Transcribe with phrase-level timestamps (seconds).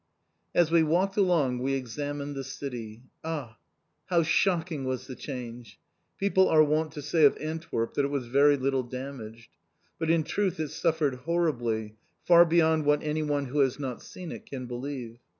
[0.55, 3.03] As we walked along we examined the City.
[3.23, 3.59] Ah,
[4.07, 5.77] how shocking was the change!
[6.17, 9.51] People are wont to say of Antwerp that it was very little damaged.
[9.99, 14.47] But in truth it suffered horribly, far beyond what anyone who has not seen it
[14.47, 15.19] can believe.